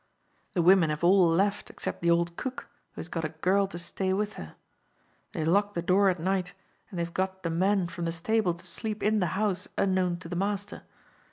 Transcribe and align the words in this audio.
The 0.53 0.63
women 0.63 0.89
have 0.89 1.03
all 1.03 1.29
left 1.29 1.69
except 1.69 2.01
the 2.01 2.09
old 2.09 2.35
cook, 2.35 2.67
who 2.95 3.01
has 3.01 3.07
got 3.07 3.23
a 3.23 3.29
girl 3.29 3.67
to 3.67 3.77
stay 3.77 4.13
with 4.13 4.33
her. 4.33 4.55
They 5.33 5.45
lock 5.45 5.75
the 5.75 5.83
door 5.83 6.09
at 6.09 6.19
night, 6.19 6.53
and 6.89 6.97
they 6.97 7.03
have 7.03 7.13
got 7.13 7.43
the 7.43 7.51
men 7.51 7.85
from 7.85 8.05
the 8.05 8.11
stable 8.11 8.55
to 8.55 8.65
sleep 8.65 9.03
in 9.03 9.19
the 9.19 9.27
house 9.37 9.67
unknown 9.77 10.17
to 10.21 10.27
the 10.27 10.35
master. 10.35 10.81